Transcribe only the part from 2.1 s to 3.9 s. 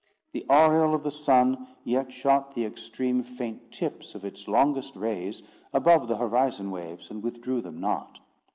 shot the extreme faint